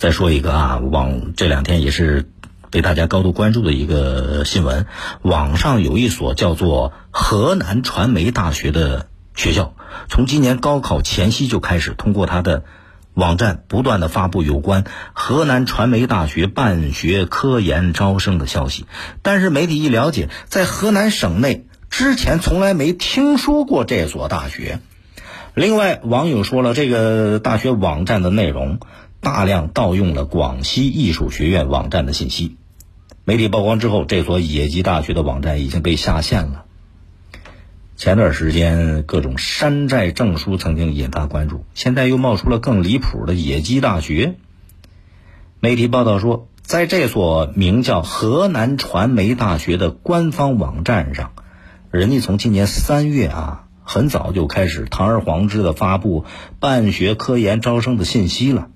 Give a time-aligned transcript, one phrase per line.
[0.00, 2.30] 再说一个啊，网这两天也是
[2.70, 4.86] 被大家高度关注的一个新闻，
[5.20, 9.74] 网上有一所叫做河南传媒大学的学校，
[10.08, 12.64] 从今年高考前夕就开始通过它的
[13.12, 18.86] 网站不断的发布有关河南传媒大学办学科研招生的消息，
[19.20, 24.80] 但是媒体一了解，在河南省内之前从来没听说过这所大学。
[25.52, 28.80] 另外，网友说了，这个大学网站的内容。
[29.20, 32.56] 大量盗用了广西艺术学院网站的信息，
[33.24, 36.64] 媒体曝光之后，这所野鸡大学的网站已经被下线了。
[37.96, 44.36] 前段时间各种山寨证书曾经引发关注，现在又冒出了更离谱的野鸡大学。
[45.60, 51.32] 媒体报道说，在这所名叫河南传媒大学的官方网站上，
[51.90, 56.24] 人家从今年三月啊，很早就开始堂而皇之的发布
[56.58, 58.68] 办学科研招生的信息了。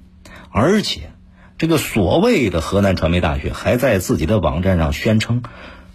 [0.56, 1.10] 而且，
[1.58, 5.42] 这个所谓的河南传媒大学还在自己的网站上宣称，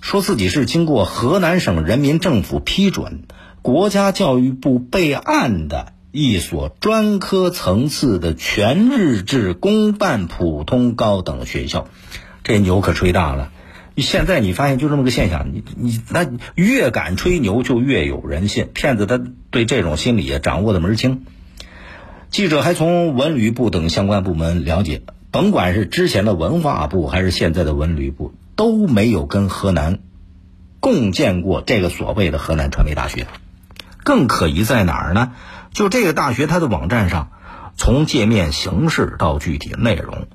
[0.02, 3.24] 说自己是经过河南省人民政府批准、
[3.62, 11.88] 国家教育部备案的一所专科层次的全日制公办普通高等学校。
[12.44, 13.54] 这牛可吹大了！
[13.96, 18.68] 现在你发现就这么个现象，你你那越敢吹牛，就越有人信。
[18.74, 21.24] 骗子他对这种心理也掌握的门儿清。
[22.40, 30.00] 记者还从文旅部等相关部门了解，甭管是之前的文化部还是现在的文旅部，都没有跟河南
[30.80, 33.28] 共建过这个所谓的河南传媒大学。
[34.06, 35.34] 更可疑在哪儿呢？
[35.74, 37.32] 就这个大学，它的网站上，
[37.76, 40.28] 从界面形式到具体内容，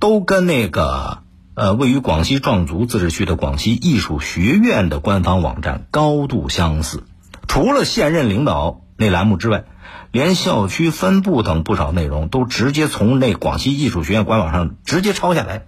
[0.00, 1.18] 都跟那个
[1.54, 7.04] 呃位于广西壮族自治区的广西艺术学院的官方网站高度相似。
[7.46, 9.66] 除了现任领导那栏目之外。
[10.10, 15.64] 连校区分布等不少内容都直接从那广西艺术学院官网上直接抄下来，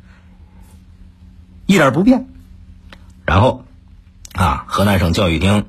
[1.67, 2.27] 一点不变。
[3.27, 3.65] 然后，
[4.33, 5.67] 啊，河南省教育厅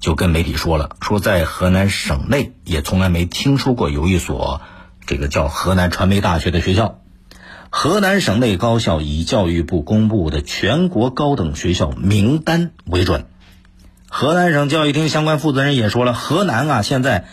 [0.00, 4.62] 就跟媒体说了，说在河南省内也从来没听说过有一所
[5.06, 6.98] 这个叫河南传媒大学的学校。
[7.70, 13.26] 河南省内高校以教育部公布的全国高等学校名单为准。
[14.08, 17.26] 河南省教育厅相关负责人也说了，河南啊现在。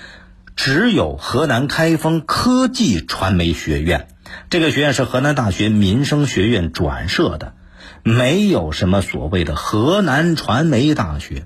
[0.65, 4.07] 只有河南开封科技传媒学院，
[4.49, 7.53] 这个学院是河南大学民生学院转设的，
[8.01, 11.45] 没有什么所谓的河南传媒大学。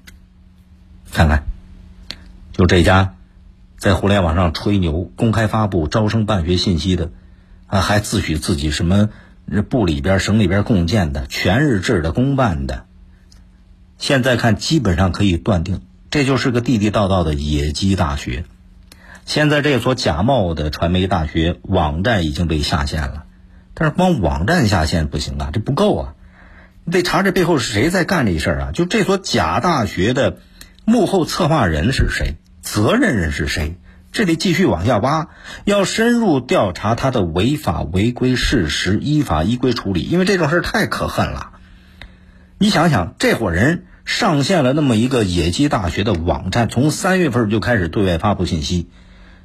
[1.11, 1.43] 看看，
[2.53, 3.15] 就这家
[3.77, 7.11] 在互联网上吹牛、公开发布招生办学信息的，
[7.67, 9.09] 啊，还自诩自己什么
[9.67, 12.85] 部里边、省里边共建的全日制的公办的，
[13.97, 18.45] 现在看基本上可以断定，这就是个地地道道的野鸡大学。
[19.29, 23.25] 现在这所假冒的传媒大学网站已经被下线了，
[23.75, 26.13] 但是光网站下线不行啊，这不够啊，
[26.83, 28.71] 你得查这背后是谁在干这事儿啊？
[28.73, 30.39] 就这所假大学的
[30.83, 33.77] 幕后策划人是谁，责任人是谁？
[34.11, 35.27] 这得继续往下挖，
[35.63, 40.01] 要深入调查他的违法违规事实，依法依规处理。
[40.01, 41.51] 因为这种事儿太可恨了。
[42.57, 48.89] 你想想，这伙人上线了那么一个野鸡大学的网站，从三月份就开始对外发布信息。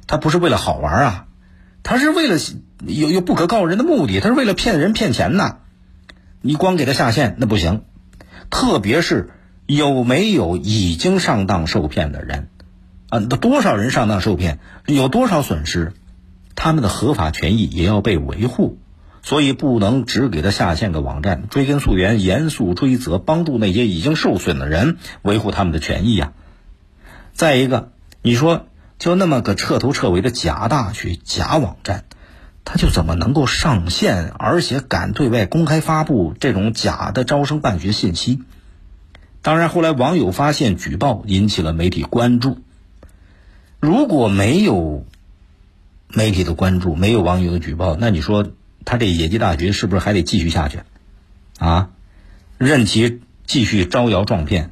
[0.07, 1.25] 他不是为了好玩啊，
[1.83, 2.37] 他是为了
[2.85, 5.57] 有有不可告人的目的，他是为了骗人骗钱呐。
[6.41, 7.81] 你光给他下线那不行，
[8.49, 9.31] 特别是
[9.65, 12.49] 有没有已经上当受骗的人
[13.09, 13.19] 啊？
[13.19, 15.93] 那多少人上当受骗，有多少损失，
[16.53, 18.77] 他们的合法权益也要被维护。
[19.23, 26.33] 所以不能只给他下线个网站，追根溯源，严肃追责，帮助那些已经受损的人维护他们的权益呀。
[27.33, 27.91] 再一个，
[28.21, 28.67] 你说。
[28.97, 32.05] 就那么个彻头彻尾的假大学、假网站，
[32.63, 38.43] 他就怎么能够上线，而且敢对外公开发布这种假的招生办学信息？
[39.41, 42.57] 当然，后来网友发现举报，引起了媒体关注。
[43.79, 45.05] 如果没有
[46.07, 48.47] 媒体的关注，没有网友的举报，那你说
[48.85, 50.79] 他这野鸡大学是不是还得继续下去？
[51.59, 51.89] 啊，
[52.57, 54.71] 任其继续招摇撞骗？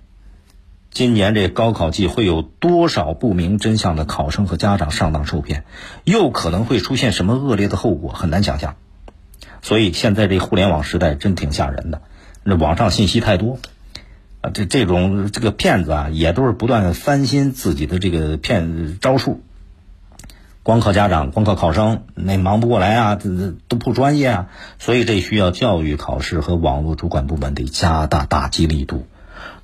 [0.94, 5.64] 今年这高考季会有多少不明真相的考生和家长上当受骗？
[6.04, 8.14] 又可能会出现什么恶劣的后果？
[8.14, 8.76] 很难想象。
[9.64, 12.04] 所以现在这互联网时代真挺吓人的，
[12.44, 13.58] 那网上信息太多，
[14.42, 19.42] 啊，这这种这个骗子啊，也都是不断翻新自己的这个骗招数。
[20.62, 24.50] 光靠家长，光靠考生，那忙不过来啊，这都不专业啊。
[24.78, 29.08] 所以这需要教育考试和网络主管部门得加大打击力度。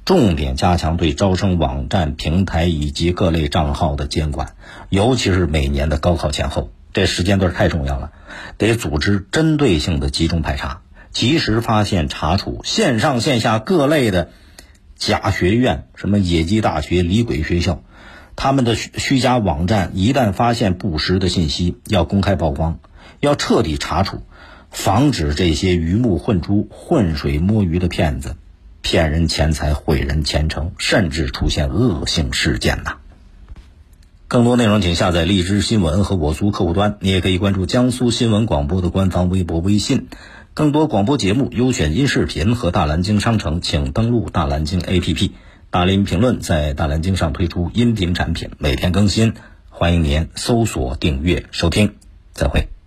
[0.09, 4.56] 重点加强对招生网站、平台以及各类账号的监管，
[4.89, 8.09] 尤其是每年的高考前后，这时间段太重要了，
[8.57, 14.31] 得组织针对性的集中排查，及时发现查处线上线下各类的
[14.95, 17.83] 假学院，什么野鸡大学、李鬼学校，
[18.35, 22.79] 他们的虚虚假网站，一旦发现不实的信息，要公开曝光，
[23.19, 24.23] 要彻底查处，
[24.71, 28.38] 防止这些鱼目混珠、浑水摸鱼的骗子。
[28.81, 32.98] 骗人钱财、毁人前程，甚至出现恶性事件呐。
[34.28, 36.98] 更多内容，请下载荔枝新闻和我苏客户端。
[37.00, 40.08] 你也可以关注江苏新闻广播的官方微博、微信。
[40.54, 45.31] 更多广播节目、优选音视频和大蓝鲸商城，请登录大蓝鲸 APP。
[45.72, 49.34] 大林评论在大蓝鲸上推出音频产品，每天更新，
[49.70, 51.96] 欢迎您搜索订阅收听。
[52.34, 52.79] 再会。